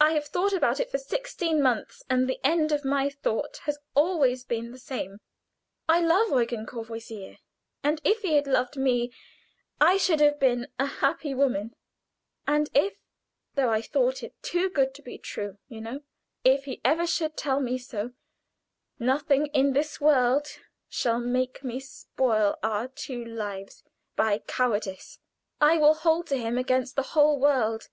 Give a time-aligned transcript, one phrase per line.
[0.00, 3.76] "I have thought about it for sixteen months, and the end of my thought has
[3.94, 5.18] always been the same:
[5.86, 7.36] I love Eugen Courvoisier,
[7.82, 9.12] and if he had loved me
[9.78, 11.76] I should have been a happy woman,
[12.46, 12.96] and if
[13.54, 16.00] though I thought it too good to be true, you know
[16.42, 18.12] if he ever should tell me so,
[18.98, 20.48] nothing in this world
[20.88, 23.84] shall make me spoil our two lives
[24.16, 25.18] by cowardice;
[25.60, 27.90] I will hold to him against the whole world."